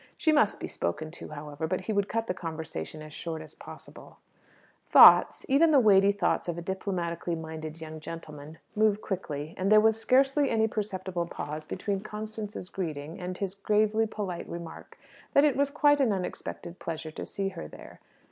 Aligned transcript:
She 0.17 0.31
must 0.31 0.59
be 0.59 0.67
spoken 0.67 1.11
to, 1.11 1.27
however; 1.27 1.67
but 1.67 1.81
he 1.81 1.93
would 1.93 2.09
cut 2.09 2.25
the 2.25 2.33
conversation 2.33 3.03
as 3.03 3.13
short 3.13 3.39
as 3.39 3.53
possible. 3.53 4.17
Thoughts 4.87 5.45
even 5.47 5.69
the 5.69 5.79
weighty 5.79 6.11
thoughts 6.11 6.47
of 6.47 6.57
a 6.57 6.61
diplomatically 6.63 7.35
minded 7.35 7.79
young 7.81 7.99
gentleman 7.99 8.57
move 8.75 8.99
quickly, 8.99 9.53
and 9.59 9.71
there 9.71 9.79
was 9.79 10.01
scarcely 10.01 10.49
any 10.49 10.67
perceptible 10.67 11.27
pause 11.27 11.67
between 11.67 11.99
Constance's 11.99 12.67
greeting 12.69 13.19
and 13.19 13.37
his 13.37 13.53
gravely 13.53 14.07
polite 14.07 14.49
remark 14.49 14.97
that 15.33 15.45
it 15.45 15.55
was 15.55 15.69
quite 15.69 16.01
an 16.01 16.11
unexpected 16.11 16.79
pleasure 16.79 17.11
to 17.11 17.23
see 17.23 17.49
her 17.49 17.67
there. 17.67 17.99